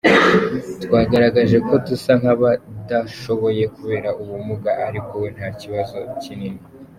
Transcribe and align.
twagaragaje 0.83 1.57
ko 1.67 1.73
dusa 1.87 2.11
nkabadashoboye 2.21 3.63
kubera 3.75 4.09
ubumuga, 4.21 4.71
ariko 4.87 5.11
we 5.21 5.27
nta 5.35 5.47
kibazo 5.59 5.95
kinini. 6.23 6.61